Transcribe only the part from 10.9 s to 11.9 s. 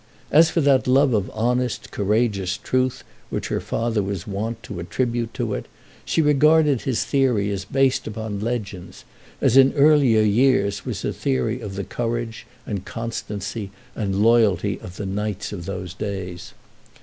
the theory of the